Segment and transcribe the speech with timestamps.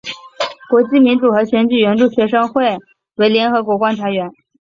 [0.67, 2.75] 国际民主和选举援助学会
[3.17, 4.31] 为联合国观察员。